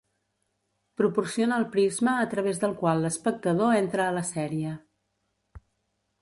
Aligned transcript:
Proporciona 1.01 1.59
el 1.63 1.67
prisma 1.75 2.13
a 2.21 2.23
través 2.31 2.61
del 2.63 2.73
qual 2.79 3.05
l'espectador 3.07 3.75
entra 3.83 4.07
a 4.09 4.17
la 4.17 4.25
sèrie. 4.31 4.73